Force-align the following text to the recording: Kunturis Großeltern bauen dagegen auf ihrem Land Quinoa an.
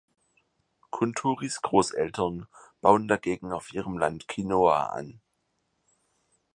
Kunturis 0.89 1.61
Großeltern 1.61 2.47
bauen 2.81 3.07
dagegen 3.07 3.53
auf 3.53 3.71
ihrem 3.71 3.99
Land 3.99 4.27
Quinoa 4.27 4.87
an. 4.87 5.21